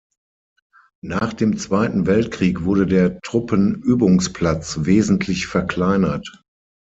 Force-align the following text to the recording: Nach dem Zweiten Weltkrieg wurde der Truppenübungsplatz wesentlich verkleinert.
Nach 1.05 1.31
dem 1.31 1.59
Zweiten 1.59 2.07
Weltkrieg 2.07 2.63
wurde 2.63 2.87
der 2.87 3.19
Truppenübungsplatz 3.21 4.79
wesentlich 4.85 5.45
verkleinert. 5.45 6.41